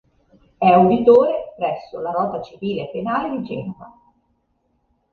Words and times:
È 0.57 0.73
uditore 0.73 1.53
presso 1.55 1.99
la 1.99 2.09
Rota 2.09 2.41
civile 2.41 2.87
e 2.89 2.91
penale 2.91 3.37
di 3.37 3.43
Genova. 3.43 3.95